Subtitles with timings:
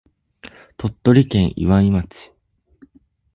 [0.77, 2.33] 鳥取県岩美町